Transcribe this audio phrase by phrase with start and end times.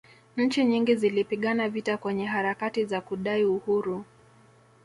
[0.37, 4.05] nchi nyingi zilipigana vita kwenye harakati za kudai uhuru